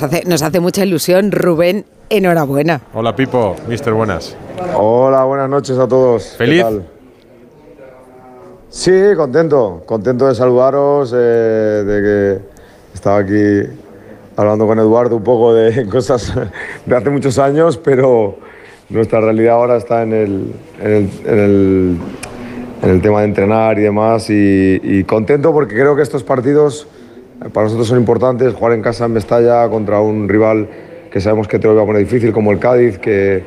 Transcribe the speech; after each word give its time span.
Nos 0.00 0.04
hace, 0.14 0.22
nos 0.28 0.42
hace 0.42 0.60
mucha 0.60 0.84
ilusión, 0.84 1.32
Rubén, 1.32 1.84
enhorabuena. 2.08 2.82
Hola 2.94 3.16
Pipo, 3.16 3.56
mister, 3.66 3.92
buenas. 3.92 4.36
Hola, 4.76 5.24
buenas 5.24 5.50
noches 5.50 5.76
a 5.76 5.88
todos. 5.88 6.22
¿Qué 6.22 6.36
¿Feliz? 6.36 6.62
tal? 6.62 6.86
Sí, 8.70 8.92
contento, 9.16 9.82
contento 9.86 10.28
de 10.28 10.36
saludaros, 10.36 11.12
eh, 11.12 11.18
de 11.18 12.02
que 12.02 12.38
estaba 12.94 13.18
aquí 13.18 13.68
hablando 14.36 14.68
con 14.68 14.78
Eduardo 14.78 15.16
un 15.16 15.24
poco 15.24 15.52
de 15.52 15.84
cosas 15.90 16.32
de 16.86 16.96
hace 16.96 17.10
muchos 17.10 17.36
años, 17.40 17.76
pero 17.76 18.36
nuestra 18.90 19.20
realidad 19.20 19.54
ahora 19.56 19.78
está 19.78 20.02
en 20.04 20.12
el, 20.12 20.52
en 20.80 20.90
el, 20.92 21.10
en 21.26 21.38
el- 21.40 21.98
en 22.84 22.90
el 22.90 23.02
tema 23.02 23.18
de 23.22 23.24
entrenar 23.26 23.76
y 23.80 23.82
demás, 23.82 24.30
y, 24.30 24.78
y 24.80 25.02
contento 25.02 25.52
porque 25.52 25.74
creo 25.74 25.96
que 25.96 26.02
estos 26.02 26.22
partidos 26.22 26.86
para 27.52 27.64
nosotros 27.64 27.86
son 27.86 27.98
importantes, 27.98 28.52
jugar 28.54 28.72
en 28.74 28.82
casa 28.82 29.04
en 29.06 29.12
Mestalla 29.12 29.68
contra 29.68 30.00
un 30.00 30.28
rival 30.28 30.68
que 31.10 31.20
sabemos 31.20 31.46
que 31.46 31.58
te 31.58 31.66
lo 31.66 31.74
va 31.74 31.82
a 31.82 31.86
poner 31.86 32.02
difícil, 32.02 32.32
como 32.32 32.52
el 32.52 32.58
Cádiz, 32.58 32.98
que, 32.98 33.42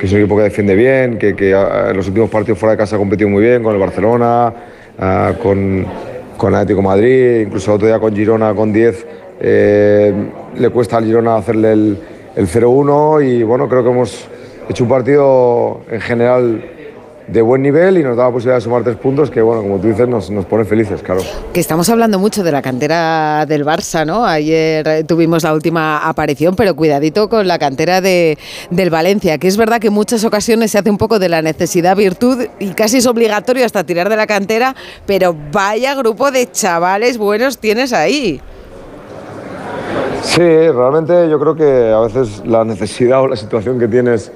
es 0.00 0.12
un 0.12 0.18
equipo 0.18 0.36
que 0.36 0.44
defiende 0.44 0.74
bien, 0.74 1.18
que, 1.18 1.54
ah, 1.54 1.88
en 1.90 1.96
los 1.96 2.08
últimos 2.08 2.30
partidos 2.30 2.58
fuera 2.58 2.72
de 2.72 2.78
casa 2.78 2.96
ha 2.96 2.98
competido 2.98 3.28
muy 3.28 3.42
bien, 3.42 3.62
con 3.62 3.74
el 3.74 3.80
Barcelona, 3.80 4.52
ah, 4.98 5.32
con, 5.42 5.86
Atlético 6.54 6.80
Madrid, 6.80 7.40
incluso 7.42 7.70
el 7.70 7.74
otro 7.76 7.86
día 7.86 7.98
con 7.98 8.14
Girona, 8.14 8.54
con 8.54 8.72
10, 8.72 9.06
eh, 9.40 10.14
le 10.56 10.70
cuesta 10.70 10.96
al 10.96 11.04
Girona 11.04 11.36
hacerle 11.36 11.72
el, 11.72 11.98
el 12.34 12.46
0-1 12.46 13.22
y 13.26 13.42
bueno, 13.42 13.68
creo 13.68 13.82
que 13.82 13.90
hemos 13.90 14.26
hecho 14.68 14.84
un 14.84 14.90
partido 14.90 15.82
en 15.90 16.00
general 16.00 16.64
de 17.32 17.42
buen 17.42 17.62
nivel 17.62 17.98
y 17.98 18.02
nos 18.02 18.16
da 18.16 18.24
la 18.24 18.30
posibilidad 18.30 18.56
de 18.56 18.60
sumar 18.62 18.82
tres 18.82 18.96
puntos 18.96 19.30
que, 19.30 19.40
bueno, 19.40 19.62
como 19.62 19.78
tú 19.78 19.88
dices, 19.88 20.08
nos, 20.08 20.30
nos 20.30 20.46
pone 20.46 20.64
felices, 20.64 21.02
claro. 21.02 21.20
Que 21.52 21.60
estamos 21.60 21.88
hablando 21.88 22.18
mucho 22.18 22.42
de 22.42 22.52
la 22.52 22.62
cantera 22.62 23.46
del 23.46 23.64
Barça, 23.64 24.04
¿no? 24.04 24.24
Ayer 24.24 24.86
eh, 24.88 25.04
tuvimos 25.04 25.44
la 25.44 25.54
última 25.54 26.08
aparición, 26.08 26.56
pero 26.56 26.74
cuidadito 26.74 27.28
con 27.28 27.46
la 27.46 27.58
cantera 27.58 28.00
de, 28.00 28.38
del 28.70 28.90
Valencia, 28.90 29.38
que 29.38 29.48
es 29.48 29.56
verdad 29.56 29.80
que 29.80 29.88
en 29.88 29.94
muchas 29.94 30.24
ocasiones 30.24 30.72
se 30.72 30.78
hace 30.78 30.90
un 30.90 30.98
poco 30.98 31.18
de 31.18 31.28
la 31.28 31.42
necesidad 31.42 31.96
virtud 31.96 32.46
y 32.58 32.70
casi 32.70 32.98
es 32.98 33.06
obligatorio 33.06 33.64
hasta 33.64 33.84
tirar 33.84 34.08
de 34.08 34.16
la 34.16 34.26
cantera, 34.26 34.74
pero 35.06 35.34
vaya 35.52 35.94
grupo 35.94 36.30
de 36.30 36.50
chavales 36.50 37.18
buenos 37.18 37.58
tienes 37.58 37.92
ahí. 37.92 38.40
Sí, 40.22 40.42
realmente 40.42 41.30
yo 41.30 41.40
creo 41.40 41.56
que 41.56 41.92
a 41.92 42.00
veces 42.00 42.42
la 42.44 42.64
necesidad 42.64 43.22
o 43.22 43.26
la 43.26 43.36
situación 43.36 43.78
que 43.78 43.88
tienes 43.88 44.30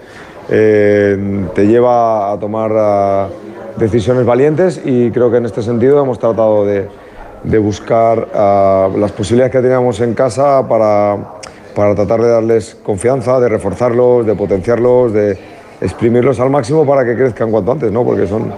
eh, 0.49 1.47
te 1.55 1.67
lleva 1.67 2.33
a 2.33 2.39
tomar 2.39 3.29
decisiones 3.77 4.25
valientes 4.25 4.81
y 4.85 5.11
creo 5.11 5.31
que 5.31 5.39
en 5.39 5.47
este 5.47 5.63
sentido 5.63 6.03
hemos 6.03 6.19
tratado 6.19 6.65
de, 6.65 6.89
buscar 7.59 8.29
las 8.97 9.13
posibilidades 9.13 9.53
que 9.53 9.61
teníamos 9.61 10.01
en 10.01 10.15
casa 10.15 10.67
para, 10.67 11.17
para 11.75 11.95
tratar 11.95 12.23
de 12.23 12.29
darles 12.29 12.75
confianza, 12.75 13.39
de 13.41 13.49
reforzarlos, 13.49 14.25
de 14.25 14.35
potenciarlos, 14.35 15.13
de 15.13 15.39
exprimirlos 15.81 16.41
al 16.41 16.51
máximo 16.51 16.87
para 16.87 17.05
que 17.05 17.15
crezcan 17.15 17.51
cuanto 17.51 17.73
antes, 17.73 17.93
¿no? 17.93 18.05
porque 18.05 18.27
son 18.27 18.53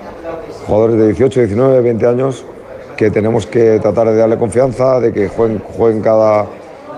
jugadores 0.66 0.96
de 0.96 1.06
18, 1.06 1.40
19, 1.40 1.80
20 1.80 2.06
años 2.06 2.44
que 2.96 3.10
tenemos 3.10 3.46
que 3.46 3.78
tratar 3.80 4.08
de 4.08 4.16
darle 4.16 4.38
confianza, 4.38 5.00
de 5.00 5.12
que 5.12 5.28
jueguen, 5.28 5.58
jueguen 5.58 6.02
cada, 6.02 6.46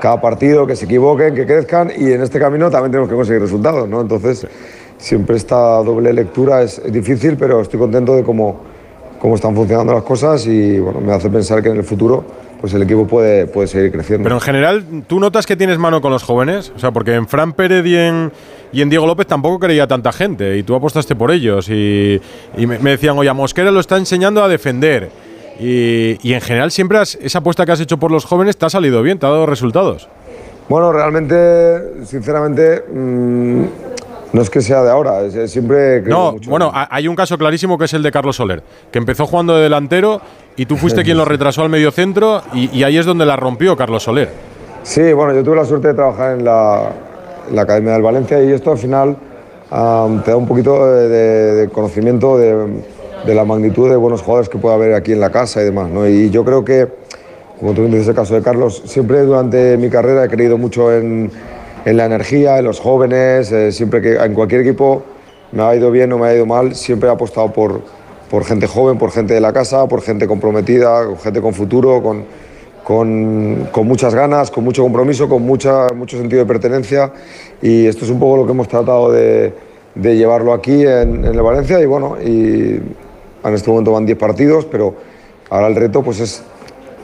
cada 0.00 0.20
partido, 0.20 0.66
que 0.66 0.76
se 0.76 0.84
equivoquen, 0.84 1.34
que 1.34 1.44
crezcan 1.44 1.90
y 1.96 2.12
en 2.12 2.22
este 2.22 2.38
camino 2.38 2.70
también 2.70 2.92
tenemos 2.92 3.08
que 3.08 3.16
conseguir 3.16 3.42
resultados. 3.42 3.88
¿no? 3.88 4.00
Entonces, 4.00 4.46
siempre 4.98 5.36
esta 5.36 5.56
doble 5.82 6.12
lectura 6.12 6.62
es, 6.62 6.78
es 6.78 6.92
difícil, 6.92 7.36
pero 7.36 7.60
estoy 7.62 7.78
contento 7.78 8.14
de 8.14 8.22
cómo, 8.22 8.60
cómo 9.20 9.34
están 9.36 9.54
funcionando 9.54 9.92
las 9.94 10.02
cosas 10.02 10.46
y 10.46 10.78
bueno, 10.78 11.00
me 11.00 11.12
hace 11.12 11.30
pensar 11.30 11.62
que 11.62 11.70
en 11.70 11.76
el 11.76 11.84
futuro 11.84 12.24
pues 12.60 12.74
el 12.74 12.82
equipo 12.82 13.06
puede, 13.06 13.46
puede 13.46 13.68
seguir 13.68 13.92
creciendo. 13.92 14.24
Pero 14.24 14.34
en 14.34 14.40
general, 14.40 14.84
¿tú 15.06 15.20
notas 15.20 15.46
que 15.46 15.54
tienes 15.56 15.78
mano 15.78 16.00
con 16.00 16.10
los 16.10 16.24
jóvenes? 16.24 16.72
O 16.74 16.78
sea, 16.80 16.90
porque 16.90 17.14
en 17.14 17.28
Fran 17.28 17.52
Pérez 17.52 17.86
y 17.86 17.94
en, 17.96 18.32
y 18.72 18.82
en 18.82 18.90
Diego 18.90 19.06
López 19.06 19.28
tampoco 19.28 19.60
creía 19.60 19.86
tanta 19.86 20.10
gente 20.10 20.56
y 20.56 20.64
tú 20.64 20.74
apostaste 20.74 21.14
por 21.14 21.30
ellos. 21.30 21.68
Y, 21.68 22.20
y 22.56 22.66
me, 22.66 22.80
me 22.80 22.90
decían, 22.90 23.16
oye, 23.16 23.28
a 23.28 23.34
Mosquera 23.34 23.70
lo 23.70 23.78
está 23.78 23.96
enseñando 23.96 24.42
a 24.42 24.48
defender. 24.48 25.08
Y, 25.60 26.18
y 26.28 26.32
en 26.34 26.40
general, 26.40 26.72
siempre 26.72 26.98
has- 26.98 27.14
esa 27.22 27.38
apuesta 27.38 27.64
que 27.64 27.70
has 27.70 27.80
hecho 27.80 27.96
por 27.96 28.10
los 28.10 28.24
jóvenes 28.24 28.56
te 28.56 28.66
ha 28.66 28.70
salido 28.70 29.02
bien, 29.02 29.20
te 29.20 29.26
ha 29.26 29.30
dado 29.30 29.46
resultados. 29.46 30.08
Bueno, 30.68 30.92
realmente, 30.92 32.04
sinceramente, 32.06 32.82
mm, 32.92 33.62
no 34.32 34.42
es 34.42 34.50
que 34.50 34.60
sea 34.60 34.82
de 34.82 34.90
ahora, 34.90 35.22
es- 35.22 35.34
es 35.34 35.50
siempre 35.50 36.02
No, 36.02 36.32
mucho. 36.32 36.50
bueno, 36.50 36.70
ha- 36.74 36.88
hay 36.94 37.08
un 37.08 37.16
caso 37.16 37.38
clarísimo 37.38 37.78
que 37.78 37.86
es 37.86 37.94
el 37.94 38.02
de 38.02 38.10
Carlos 38.12 38.36
Soler, 38.36 38.62
que 38.90 38.98
empezó 38.98 39.26
jugando 39.26 39.56
de 39.56 39.62
delantero 39.62 40.20
y 40.56 40.66
tú 40.66 40.76
fuiste 40.76 41.02
quien 41.02 41.16
lo 41.16 41.24
retrasó 41.26 41.62
al 41.62 41.70
medio 41.70 41.90
centro 41.90 42.42
y, 42.52 42.76
y 42.76 42.84
ahí 42.84 42.98
es 42.98 43.06
donde 43.06 43.24
la 43.26 43.36
rompió 43.36 43.76
Carlos 43.76 44.02
Soler. 44.02 44.28
Sí, 44.82 45.12
bueno, 45.12 45.34
yo 45.34 45.42
tuve 45.42 45.56
la 45.56 45.64
suerte 45.64 45.88
de 45.88 45.94
trabajar 45.94 46.38
en 46.38 46.44
la, 46.44 46.90
en 47.48 47.56
la 47.56 47.62
Academia 47.62 47.92
del 47.92 48.02
Valencia 48.02 48.42
y 48.42 48.52
esto 48.52 48.70
al 48.72 48.78
final 48.78 49.16
te 50.24 50.30
da 50.30 50.36
un 50.36 50.46
poquito 50.46 50.86
de, 50.86 51.08
de- 51.08 51.54
de 51.54 51.68
conocimiento 51.68 52.38
de, 52.38 52.82
de 53.26 53.34
la 53.34 53.44
magnitud 53.44 53.90
de 53.90 53.96
buenos 53.96 54.22
jugadores 54.22 54.48
que 54.48 54.56
puede 54.58 54.74
haber 54.74 54.94
aquí 54.94 55.12
en 55.12 55.20
la 55.20 55.30
casa 55.30 55.60
y 55.60 55.64
demás. 55.64 55.90
¿no? 55.90 56.06
Y 56.08 56.30
yo 56.30 56.44
creo 56.44 56.64
que, 56.64 56.88
como 57.60 57.72
tú 57.74 57.84
dices 57.86 58.08
el 58.08 58.14
caso 58.14 58.34
de 58.34 58.42
Carlos, 58.42 58.82
siempre 58.86 59.22
durante 59.22 59.76
mi 59.76 59.90
carrera 59.90 60.24
he 60.24 60.28
creído 60.28 60.56
mucho 60.56 60.92
en, 60.94 61.30
en 61.88 61.96
la 61.96 62.04
energía, 62.04 62.58
en 62.58 62.66
los 62.66 62.80
jóvenes, 62.80 63.50
eh, 63.50 63.72
siempre 63.72 64.02
que 64.02 64.16
en 64.16 64.34
cualquier 64.34 64.60
equipo 64.60 65.02
me 65.52 65.62
ha 65.62 65.74
ido 65.74 65.90
bien 65.90 66.12
o 66.12 66.18
me 66.18 66.26
ha 66.26 66.34
ido 66.34 66.44
mal, 66.44 66.74
siempre 66.74 67.08
he 67.08 67.12
apostado 67.12 67.50
por, 67.50 67.80
por 68.30 68.44
gente 68.44 68.66
joven, 68.66 68.98
por 68.98 69.10
gente 69.10 69.32
de 69.32 69.40
la 69.40 69.54
casa, 69.54 69.86
por 69.88 70.02
gente 70.02 70.26
comprometida, 70.26 71.08
gente 71.22 71.40
con 71.40 71.54
futuro, 71.54 72.02
con, 72.02 72.24
con, 72.84 73.68
con 73.72 73.86
muchas 73.86 74.14
ganas, 74.14 74.50
con 74.50 74.64
mucho 74.64 74.82
compromiso, 74.82 75.30
con 75.30 75.42
mucha, 75.42 75.86
mucho 75.94 76.18
sentido 76.18 76.42
de 76.42 76.46
pertenencia. 76.46 77.10
Y 77.62 77.86
esto 77.86 78.04
es 78.04 78.10
un 78.10 78.18
poco 78.18 78.36
lo 78.36 78.44
que 78.44 78.52
hemos 78.52 78.68
tratado 78.68 79.10
de, 79.10 79.54
llevarlo 79.94 80.52
aquí 80.52 80.82
en, 80.82 81.24
en 81.24 81.34
el 81.34 81.40
Valencia. 81.40 81.80
Y 81.80 81.86
bueno, 81.86 82.18
y 82.22 82.80
en 83.44 83.54
este 83.54 83.70
momento 83.70 83.92
van 83.92 84.04
10 84.04 84.18
partidos, 84.18 84.66
pero 84.66 84.94
ahora 85.48 85.68
el 85.68 85.74
reto 85.74 86.02
pues 86.02 86.20
es 86.20 86.42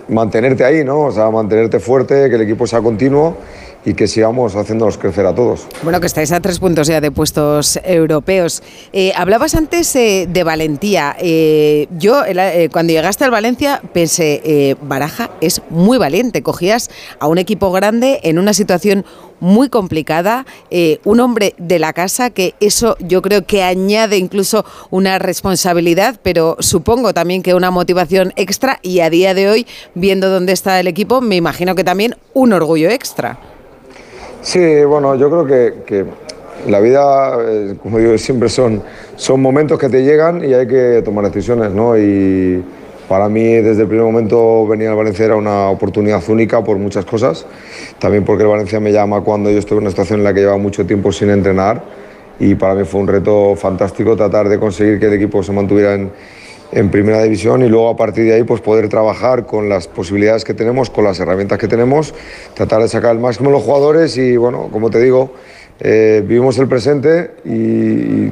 mantenerte 0.09 0.63
ahí, 0.63 0.85
¿no? 0.85 1.07
O 1.07 1.11
sea, 1.11 1.31
mantenerte 1.31 1.81
fuerte, 1.81 2.29
que 2.29 2.35
el 2.35 2.43
equipo 2.43 2.67
sea 2.67 2.83
continuo 2.83 3.35
y 3.85 3.95
que 3.95 4.07
sigamos 4.09 4.57
haciéndonos 4.57 4.99
crecer 4.99 5.27
a 5.27 5.35
todos. 5.35 5.67
Bueno, 5.83 6.01
que 6.01 6.07
estáis 6.07 6.33
a 6.33 6.41
tres 6.41 6.59
puntos 6.59 6.87
ya 6.87 7.01
de 7.01 7.11
puestos 7.11 7.79
europeos. 7.85 8.63
Eh, 8.93 9.13
hablabas 9.15 9.55
antes 9.55 9.95
eh, 9.97 10.27
de 10.29 10.45
valentía. 10.45 11.15
Eh, 11.19 11.87
yo, 11.99 12.23
cuando 12.73 12.93
llegaste 12.93 13.25
al 13.25 13.31
Valencia, 13.31 13.83
pensé, 13.93 14.77
Baraja 14.83 15.31
es 15.41 15.61
muy 15.71 15.99
valiente. 15.99 16.43
Cogías 16.43 16.91
a 17.19 17.27
un 17.27 17.39
equipo 17.39 17.71
grande 17.73 18.21
en 18.23 18.39
una 18.39 18.55
situación 18.55 19.05
muy 19.41 19.69
complicada, 19.69 20.47
un 21.05 21.21
hombre 21.21 21.55
de 21.59 21.79
la 21.79 21.93
casa, 21.93 22.31
que 22.31 22.55
eso 22.61 22.97
yo 23.01 23.21
creo 23.21 23.45
que 23.45 23.63
añade 23.63 24.17
incluso 24.17 24.65
una 24.91 25.19
responsabilidad, 25.19 26.19
pero 26.23 26.57
supongo 26.61 27.13
también 27.13 27.43
que 27.43 27.55
una 27.55 27.71
motivación 27.71 28.33
extra 28.37 28.79
y 28.81 29.01
a 29.01 29.11
día 29.11 29.35
de 29.35 29.51
hoy, 29.51 29.67
viendo 29.95 30.31
dónde 30.31 30.53
está 30.53 30.81
el 30.81 30.87
equipo, 30.87 31.21
me 31.21 31.37
imagino 31.37 31.75
que 31.75 31.85
también 31.85 32.17
un 32.33 32.53
orgullo 32.53 32.89
extra. 32.89 33.54
Sí, 34.45 34.85
bueno, 34.85 35.15
yo 35.15 35.31
creo 35.31 35.47
que, 35.47 35.75
que 35.87 36.05
la 36.69 36.79
vida, 36.79 37.39
eh, 37.41 37.77
como 37.83 37.99
digo, 37.99 38.19
siempre 38.19 38.51
son, 38.51 38.83
son 39.17 39.41
momentos 39.41 39.79
que 39.79 39.89
te 39.89 40.05
llegan 40.05 40.45
y 40.45 40.53
hay 40.53 40.67
que 40.67 41.01
tomar 41.03 41.25
decisiones, 41.25 41.71
¿no? 41.71 41.97
Y 41.97 42.63
para 43.09 43.31
mí, 43.31 43.43
desde 43.43 43.83
el 43.83 43.89
primer 43.89 44.05
momento, 44.05 44.67
venir 44.67 44.89
al 44.89 44.97
Valencia 44.97 45.25
era 45.25 45.37
una 45.37 45.71
oportunidad 45.71 46.23
única 46.29 46.63
por 46.63 46.77
muchas 46.77 47.07
cosas. 47.07 47.47
También 47.99 48.23
porque 48.27 48.43
el 48.43 48.51
Valencia 48.51 48.79
me 48.81 48.93
llama 48.93 49.23
cuando 49.23 49.51
yo 49.51 49.59
estuve 49.59 49.79
en 49.79 49.85
una 49.85 49.91
situación 49.91 50.19
en 50.21 50.25
la 50.25 50.35
que 50.35 50.41
llevaba 50.41 50.59
mucho 50.59 50.85
tiempo 50.85 51.11
sin 51.11 51.31
entrenar 51.31 51.83
y 52.39 52.55
para 52.55 52.75
mí 52.75 52.85
fue 52.85 53.01
un 53.01 53.07
reto 53.07 53.57
fantástico 53.57 54.15
tratar 54.15 54.51
de 54.51 54.59
conseguir 54.59 55.01
que 55.01 55.07
el 55.07 55.15
equipo 55.15 55.43
se 55.43 55.53
mantuviera 55.53 55.95
en, 55.95 56.11
en 56.75 56.91
primera 56.91 57.23
división 57.23 57.63
y 57.63 57.69
luego 57.69 57.89
a 57.89 57.97
partir 57.97 58.25
de 58.25 58.35
ahí 58.35 58.43
pues 58.43 58.61
poder 58.61 58.89
trabajar 58.89 59.47
con 59.47 59.69
las 59.69 59.87
posibilidades 59.87 60.45
que 60.45 60.55
tenemos, 60.55 60.91
con 60.91 61.05
las 61.05 61.21
herramientas 61.21 61.59
que 61.59 61.69
tenemos, 61.69 62.13
tratar 62.55 62.83
de 62.83 62.89
sacar 62.89 63.13
el 63.15 63.21
máximo 63.21 63.51
de 63.51 63.57
los 63.57 63.63
jugadores 63.63 64.17
y 64.19 64.37
bueno, 64.37 64.69
como 64.73 64.91
te 64.91 65.01
digo, 65.01 65.31
eh, 65.79 66.23
vivimos 66.27 66.59
el 66.59 66.67
presente 66.67 67.31
y, 67.45 68.29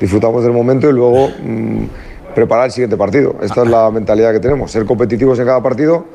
disfrutamos 0.00 0.42
del 0.44 0.52
momento 0.52 0.88
y 0.88 0.92
luego 0.92 1.28
mm, 1.28 1.84
preparar 2.34 2.66
el 2.66 2.70
siguiente 2.70 2.96
partido. 2.96 3.36
Esta 3.42 3.64
es 3.64 3.68
la 3.68 3.90
mentalidad 3.90 4.32
que 4.32 4.40
tenemos, 4.40 4.70
ser 4.70 4.84
competitivos 4.84 5.38
en 5.40 5.46
cada 5.46 5.62
partido 5.62 6.06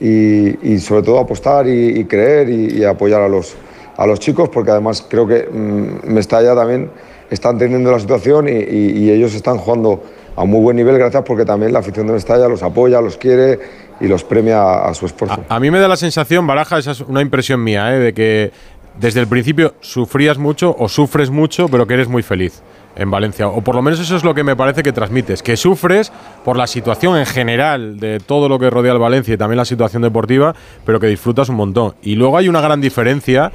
y, 0.00 0.74
y 0.74 0.78
sobre 0.80 1.02
todo 1.02 1.20
apostar 1.20 1.68
y, 1.68 2.00
y 2.00 2.04
creer 2.04 2.48
y, 2.48 2.78
y 2.78 2.84
apoyar 2.84 3.22
a 3.22 3.28
los, 3.28 3.54
a 3.96 4.06
los 4.06 4.18
chicos 4.18 4.48
porque 4.48 4.72
además 4.72 5.06
creo 5.08 5.26
que 5.28 5.48
mm, 5.48 6.12
Mestalla 6.12 6.56
también 6.56 6.90
está 7.30 7.50
entendiendo 7.50 7.92
la 7.92 8.00
situación 8.00 8.46
y 8.48 9.10
ellos 9.10 9.34
están 9.34 9.56
jugando 9.56 10.02
a 10.36 10.44
muy 10.44 10.60
buen 10.60 10.76
nivel 10.76 10.96
gracias 10.98 11.22
porque 11.26 11.44
también 11.44 11.72
la 11.72 11.80
afición 11.80 12.06
de 12.06 12.14
Mestalla 12.14 12.48
los 12.48 12.62
apoya, 12.62 13.00
los 13.00 13.16
quiere 13.16 13.58
y 14.00 14.08
los 14.08 14.24
premia 14.24 14.84
a, 14.84 14.94
su 14.94 15.06
esfuerzo. 15.06 15.44
A 15.48 15.60
mí 15.60 15.70
me 15.70 15.78
da 15.78 15.88
la 15.88 15.96
sensación, 15.96 16.46
Baraja, 16.46 16.78
esa 16.78 16.92
es 16.92 17.00
una 17.00 17.20
impresión 17.20 17.62
mía, 17.62 17.94
¿eh? 17.94 17.98
de 17.98 18.14
que 18.14 18.52
desde 18.98 19.20
el 19.20 19.26
principio 19.26 19.74
sufrías 19.80 20.38
mucho 20.38 20.74
o 20.78 20.88
sufres 20.88 21.30
mucho, 21.30 21.68
pero 21.68 21.86
que 21.86 21.94
eres 21.94 22.08
muy 22.08 22.22
feliz 22.22 22.62
en 22.96 23.10
Valencia. 23.10 23.48
O 23.48 23.62
por 23.62 23.74
lo 23.74 23.82
menos 23.82 24.00
eso 24.00 24.16
es 24.16 24.24
lo 24.24 24.34
que 24.34 24.44
me 24.44 24.56
parece 24.56 24.82
que 24.82 24.92
transmites, 24.92 25.42
que 25.42 25.56
sufres 25.56 26.12
por 26.44 26.56
la 26.56 26.66
situación 26.66 27.16
en 27.16 27.26
general 27.26 27.98
de 27.98 28.20
todo 28.20 28.48
lo 28.48 28.58
que 28.58 28.70
rodea 28.70 28.92
al 28.92 28.98
Valencia 28.98 29.34
y 29.34 29.36
también 29.36 29.56
la 29.56 29.64
situación 29.64 30.02
deportiva, 30.02 30.54
pero 30.84 31.00
que 31.00 31.06
disfrutas 31.06 31.48
un 31.48 31.56
montón. 31.56 31.94
Y 32.02 32.16
luego 32.16 32.36
hay 32.36 32.48
una 32.48 32.60
gran 32.60 32.80
diferencia. 32.80 33.52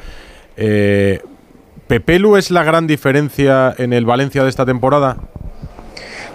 Eh, 0.56 1.22
¿Pepelu 1.88 2.36
es 2.36 2.52
la 2.52 2.64
gran 2.64 2.88
diferencia 2.88 3.74
en 3.78 3.94
el 3.94 4.06
Valencia 4.06 4.44
de 4.44 4.50
esta 4.50 4.66
temporada? 4.66 5.18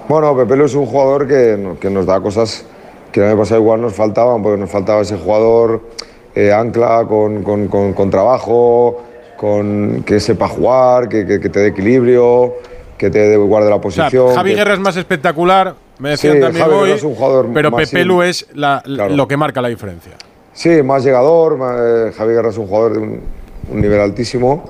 Bueno, 0.09 0.37
Pepelu 0.37 0.65
es 0.65 0.75
un 0.75 0.87
jugador 0.87 1.27
que, 1.27 1.75
que 1.81 1.91
nos 1.91 2.07
da 2.07 2.21
cosas 2.21 2.65
que 3.11 3.21
el 3.21 3.27
año 3.29 3.39
pasado 3.39 3.61
igual 3.61 3.81
nos 3.81 3.95
faltaban, 3.95 4.43
porque 4.43 4.61
nos 4.61 4.71
faltaba 4.71 5.01
ese 5.03 5.17
jugador 5.17 5.83
eh, 6.35 6.53
ancla 6.53 7.05
con, 7.09 7.43
con, 7.43 7.69
con, 7.69 7.93
con, 7.93 8.11
trabajo, 8.11 9.03
con 9.37 10.03
que 10.05 10.19
sepa 10.21 10.49
jugar, 10.49 11.09
que, 11.09 11.27
que, 11.27 11.41
que 11.41 11.49
te 11.49 11.61
dé 11.61 11.67
equilibrio, 11.69 12.55
que 12.97 13.11
te 13.11 13.37
guarde 13.37 13.69
la 13.71 13.81
posición. 13.81 14.25
O 14.27 14.29
sea, 14.29 14.37
Javi 14.39 14.55
Guerra 14.55 14.75
es 14.75 14.81
más 14.81 14.97
espectacular, 14.97 15.75
me 15.99 16.11
decían 16.11 16.35
Sí, 16.37 16.41
también 16.41 16.65
Javi 16.65 16.75
hoy, 16.77 16.91
es 16.93 17.03
un 17.03 17.15
jugador 17.15 17.49
pero 17.53 17.71
más 17.71 17.91
Pepelu 17.91 18.23
in- 18.23 18.29
es 18.29 18.47
la- 18.55 18.83
Claro. 18.85 19.15
lo 19.15 19.29
que 19.29 19.37
marca 19.37 19.61
la 19.61 19.69
diferencia. 19.69 20.13
Sí, 20.55 20.83
más 20.83 21.05
llegador. 21.05 21.57
más- 21.59 21.77
eh, 21.81 22.13
Javi 22.17 22.33
Guerra 22.35 22.49
es 22.51 22.59
un 22.59 22.67
jugador 22.67 22.93
de 22.95 22.99
un, 22.99 23.21
un 23.71 23.81
nivel 23.81 24.01
altísimo, 24.01 24.65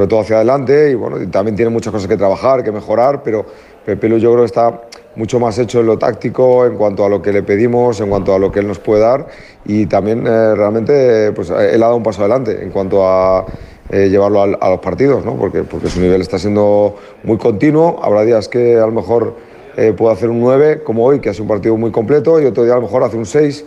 sobre 0.00 0.08
todo 0.08 0.20
hacia 0.20 0.36
adelante. 0.36 0.90
Y 0.90 0.94
bueno, 0.94 1.18
también 1.30 1.56
tiene 1.56 1.70
muchas 1.70 1.92
cosas 1.92 2.08
que 2.08 2.16
trabajar, 2.16 2.64
que 2.64 2.72
mejorar, 2.72 3.22
pero 3.22 3.44
Pepe 3.84 4.08
yo 4.08 4.32
creo 4.32 4.38
que 4.38 4.46
está 4.46 4.80
mucho 5.14 5.38
más 5.38 5.58
hecho 5.58 5.80
en 5.80 5.86
lo 5.86 5.98
táctico, 5.98 6.64
en 6.64 6.76
cuanto 6.76 7.04
a 7.04 7.08
lo 7.10 7.20
que 7.20 7.34
le 7.34 7.42
pedimos, 7.42 8.00
en 8.00 8.08
cuanto 8.08 8.34
a 8.34 8.38
lo 8.38 8.50
que 8.50 8.60
él 8.60 8.66
nos 8.66 8.78
puede 8.78 9.02
dar. 9.02 9.26
Y 9.66 9.84
también 9.84 10.26
eh, 10.26 10.54
realmente 10.54 11.32
pues, 11.32 11.50
él 11.50 11.82
ha 11.82 11.86
dado 11.86 11.96
un 11.96 12.02
paso 12.02 12.22
adelante 12.22 12.62
en 12.62 12.70
cuanto 12.70 13.06
a 13.06 13.44
eh, 13.90 14.08
llevarlo 14.08 14.40
a, 14.40 14.70
los 14.70 14.80
partidos, 14.80 15.22
¿no? 15.22 15.36
porque, 15.36 15.64
porque 15.64 15.90
su 15.90 16.00
nivel 16.00 16.22
está 16.22 16.38
siendo 16.38 16.96
muy 17.22 17.36
continuo. 17.36 18.00
Habrá 18.02 18.22
días 18.22 18.48
que 18.48 18.76
a 18.76 18.86
lo 18.86 18.92
mejor 18.92 19.34
eh, 19.76 19.92
puede 19.92 20.14
hacer 20.14 20.30
un 20.30 20.40
9, 20.40 20.82
como 20.82 21.04
hoy, 21.04 21.20
que 21.20 21.28
hace 21.28 21.42
un 21.42 21.48
partido 21.48 21.76
muy 21.76 21.90
completo, 21.90 22.40
y 22.40 22.46
otro 22.46 22.64
día 22.64 22.72
a 22.72 22.76
lo 22.76 22.82
mejor 22.82 23.02
hace 23.02 23.18
un 23.18 23.26
6 23.26 23.66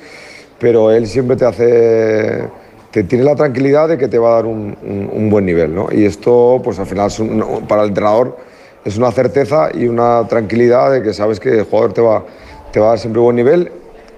pero 0.64 0.92
él 0.92 1.08
siempre 1.08 1.36
te 1.36 1.44
hace 1.44 2.48
te 2.94 3.04
tiene 3.04 3.24
la 3.24 3.36
tranquilidad 3.36 3.88
de 3.90 3.98
que 3.98 4.08
te 4.08 4.20
va 4.20 4.30
a 4.30 4.36
dar 4.36 4.46
un, 4.46 4.78
un- 4.84 5.10
un 5.12 5.30
buen 5.32 5.46
nivel 5.48 5.74
¿no? 5.74 5.88
y 5.92 6.06
esto 6.06 6.62
pues 6.64 6.78
al 6.80 6.86
final 6.86 7.08
es 7.08 7.20
un- 7.20 7.66
para 7.68 7.82
el 7.82 7.88
entrenador 7.90 8.38
es 8.86 8.98
una 8.98 9.12
certeza 9.12 9.70
y 9.74 9.88
una 9.88 10.28
tranquilidad 10.28 10.92
de 10.92 11.02
que 11.02 11.12
sabes 11.14 11.40
que 11.40 11.50
el 11.50 11.64
jugador 11.64 11.92
te 11.94 12.02
va, 12.02 12.24
te 12.72 12.80
va 12.80 12.86
a 12.86 12.90
dar 12.90 13.00
siempre 13.00 13.20
buen 13.20 13.36
nivel 13.36 13.72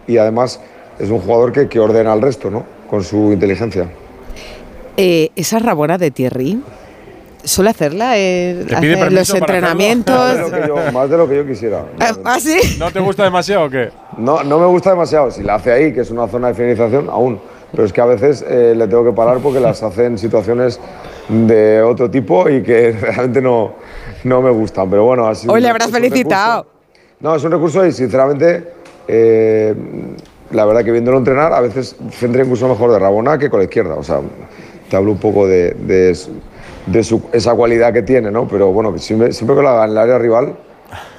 y 0.08 0.18
además 0.18 0.60
es 1.00 1.10
un 1.10 1.20
jugador 1.20 1.54
que, 1.54 1.70
que 1.70 1.80
ordena 1.80 2.12
al 2.12 2.22
resto 2.22 2.52
¿no? 2.52 2.66
con 2.90 3.02
su 3.04 3.32
inteligencia 3.32 3.88
Eh, 4.98 5.30
esa 5.38 5.60
rabona 5.60 5.98
de 5.98 6.12
Thierry, 6.12 6.62
¿suele 7.46 7.70
hacerla 7.70 8.18
en 8.18 8.66
¿Te 8.68 8.76
pide 8.78 8.94
hace 8.96 9.04
permiso 9.04 9.34
los 9.34 9.42
entrenamientos? 9.42 10.16
más 10.18 10.36
de, 10.36 10.42
lo 10.42 10.52
que 10.52 10.68
yo, 10.68 10.92
más 10.92 11.10
de 11.10 11.18
lo 11.18 11.30
que 11.30 11.36
yo 11.38 11.46
quisiera 11.48 11.86
Ah, 12.00 12.14
¿Ah, 12.26 12.40
sí? 12.42 12.58
¿No 12.78 12.92
te 12.92 13.00
gusta 13.00 13.24
demasiado 13.24 13.66
o 13.66 13.70
qué? 13.70 13.90
No, 14.18 14.44
no 14.44 14.60
me 14.60 14.66
gusta 14.66 14.90
demasiado. 14.92 15.32
Si 15.32 15.44
la 15.44 15.56
hace 15.56 15.72
ahí, 15.72 15.94
que 15.94 16.02
es 16.02 16.12
una 16.12 16.28
zona 16.28 16.48
de 16.50 16.54
finalización, 16.54 17.10
aún. 17.10 17.40
Pero 17.76 17.86
es 17.86 17.92
que 17.94 18.02
a 18.02 18.06
veces 18.06 18.44
eh, 18.48 18.74
le 18.76 18.88
tengo 18.88 19.04
que 19.04 19.12
parar 19.12 19.40
porque 19.40 19.60
las 19.60 19.84
hace 19.84 20.06
en 20.06 20.18
situaciones 20.18 20.80
de 21.28 21.82
otro 21.82 22.10
tipo 22.10 22.48
y 22.50 22.64
que 22.64 22.92
realmente 23.02 23.42
no, 23.42 23.74
no 24.24 24.42
me 24.42 24.50
gustan. 24.52 24.90
Pero 24.90 25.04
bueno, 25.06 25.28
así. 25.28 25.48
Hoy 25.50 25.60
le 25.62 25.70
habrás 25.70 25.92
felicitado. 25.92 26.66
No, 27.20 27.36
es 27.36 27.44
un 27.44 27.52
recurso 27.52 27.86
y 27.86 27.92
sinceramente, 27.92 28.72
eh, 29.08 29.74
la 30.52 30.66
verdad 30.66 30.84
que 30.84 30.92
viéndolo 30.92 31.18
entrenar, 31.18 31.54
a 31.54 31.60
veces 31.62 31.96
centra 32.12 32.44
incluso 32.44 32.68
mejor 32.68 32.92
de 32.92 33.00
Rabona 33.00 33.38
que 33.38 33.50
con 33.50 33.60
la 33.60 33.66
izquierda. 33.66 33.96
O 33.96 34.04
sea, 34.04 34.20
te 34.90 34.96
hablo 34.96 35.12
un 35.12 35.18
poco 35.18 35.48
de, 35.48 35.72
de, 35.72 36.18
de 36.86 37.04
su- 37.04 37.24
esa 37.32 37.54
cualidad 37.56 37.92
que 37.92 38.04
tiene, 38.04 38.32
¿no? 38.32 38.48
Pero 38.48 38.72
bueno, 38.72 38.98
siempre 38.98 39.32
que 39.32 39.62
lo 39.62 39.70
haga 39.70 39.86
en 39.86 39.92
el 39.92 39.98
área 39.98 40.18
rival 40.18 40.56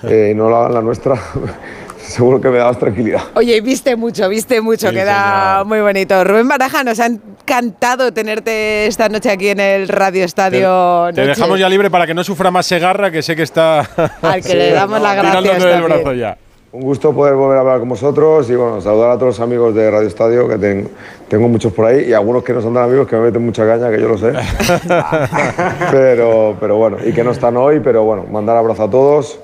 eh, 0.05 0.31
y 0.32 0.35
no 0.35 0.49
lo 0.49 0.56
haga 0.56 0.69
en 0.69 0.75
la 0.75 0.82
nuestra, 0.82 1.14
seguro 2.06 2.41
que 2.41 2.49
me 2.49 2.58
da 2.58 2.67
más 2.67 2.79
tranquilidad. 2.79 3.20
Oye, 3.35 3.61
viste 3.61 3.97
mucho, 3.97 4.29
viste 4.29 4.61
mucho, 4.61 4.88
Sí, 4.88 4.94
queda 4.94 5.53
señor. 5.55 5.67
muy 5.67 5.81
bonito. 5.81 6.25
Rubén 6.25 6.49
Baraja, 6.49 6.85
nos 6.85 7.00
ha 7.00 7.06
encantado 7.06 8.12
tenerte 8.12 8.87
esta 8.87 9.08
noche 9.08 9.31
aquí 9.31 9.49
en 9.49 9.61
el 9.61 9.88
Radio 9.88 10.25
Estadio. 10.25 11.06
Te 11.14 11.20
Noche, 11.23 11.26
dejamos 11.29 11.58
ya 11.61 11.69
libre 11.69 11.91
para 11.91 12.06
que 12.06 12.14
no 12.14 12.25
sufra 12.25 12.50
más 12.50 12.67
Segarra, 12.67 13.11
que 13.11 13.23
sé 13.23 13.35
que 13.37 13.43
está 13.43 13.81
Al 14.23 14.43
que 14.43 14.49
Sí, 14.49 14.55
le 14.56 14.73
damos 14.73 14.99
no, 14.99 15.05
las 15.05 15.17
gracias 15.17 15.43
del 15.62 15.73
también. 15.73 15.85
brazo 15.85 16.12
ya. 16.14 16.37
Un 16.73 16.82
gusto 16.82 17.14
poder 17.14 17.35
volver 17.35 17.56
a 17.56 17.61
hablar 17.61 17.79
con 17.79 17.88
vosotros 17.88 18.50
y 18.50 18.55
bueno, 18.55 18.82
saludar 18.82 19.11
a 19.12 19.14
todos 19.14 19.29
los 19.29 19.41
amigos 19.41 19.75
de 19.75 19.91
Radio 19.91 20.09
Estadio, 20.09 20.47
que 20.47 20.59
ten- 20.59 20.88
tengo 21.26 21.49
muchos 21.49 21.73
por 21.73 21.87
ahí 21.87 22.05
y 22.09 22.12
algunos 22.12 22.43
que 22.44 22.52
no 22.52 22.61
son 22.61 22.75
tan 22.75 22.82
amigos 22.85 23.09
que 23.09 23.17
me 23.17 23.23
meten 23.23 23.43
mucha 23.47 23.67
caña, 23.67 23.91
que 23.91 23.99
yo 23.99 24.09
lo 24.09 24.19
sé. 24.19 24.32
pero, 25.91 26.56
pero 26.61 26.76
bueno, 26.76 26.99
y 27.05 27.12
que 27.12 27.25
no 27.25 27.31
están 27.31 27.56
hoy, 27.56 27.81
pero 27.81 28.05
bueno, 28.05 28.25
mandar 28.31 28.56
abrazo 28.56 28.85
a 28.85 28.91
todos 28.91 29.38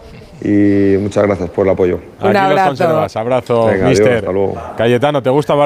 y 0.44 0.96
muchas 0.98 1.24
gracias 1.24 1.50
por 1.50 1.66
el 1.66 1.72
apoyo. 1.72 1.96
Un 2.20 2.26
Aquí 2.28 2.32
los 2.34 2.36
abrazo. 2.42 2.68
conservas. 2.68 3.16
Abrazo, 3.16 3.66
Venga, 3.66 3.86
adiós, 3.86 3.88
mister. 3.90 4.16
hasta 4.18 4.32
luego. 4.32 4.54
Cayetano, 4.76 5.22
¿te 5.22 5.30
gusta 5.30 5.54